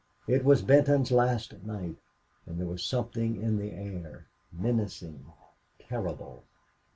[0.27, 1.95] It was Benton's last night,
[2.47, 5.31] and there was something in the air, menacing,
[5.77, 6.41] terrible.